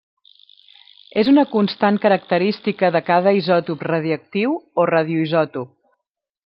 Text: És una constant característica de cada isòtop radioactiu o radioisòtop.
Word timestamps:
És 1.23 1.27
una 1.33 1.43
constant 1.51 1.99
característica 2.07 2.91
de 2.97 3.03
cada 3.13 3.37
isòtop 3.43 3.87
radioactiu 3.93 4.57
o 4.85 4.91
radioisòtop. 4.97 5.75